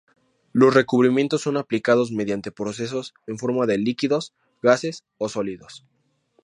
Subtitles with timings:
[0.51, 5.85] Los recubrimientos son aplicados mediante procesos en forma de líquidos, gases o sólidos.